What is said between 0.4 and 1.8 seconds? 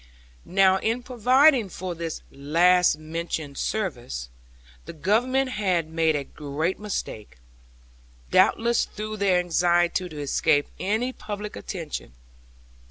Now in providing